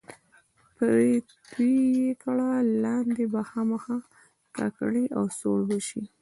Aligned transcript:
پرې 0.75 1.11
توی 1.51 1.75
یې 2.01 2.11
کړه، 2.23 2.49
لاندې 2.83 3.23
به 3.33 3.41
خامخا 3.49 3.97
کا 4.55 4.67
کړي 4.77 5.05
او 5.17 5.23
سوړ 5.39 5.59
به 5.69 5.77
شي. 5.87 6.03